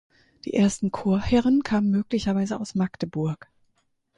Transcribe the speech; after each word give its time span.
Die 0.45 0.55
ersten 0.55 0.89
Chorherren 0.89 1.61
kamen 1.61 1.91
möglicherweise 1.91 2.59
aus 2.59 2.73
Magdeburg. 2.73 3.51